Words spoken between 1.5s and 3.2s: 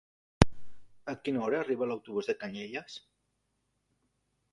arriba l'autobús de Canyelles?